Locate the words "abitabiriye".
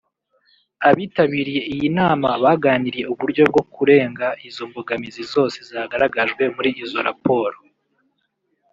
0.89-1.61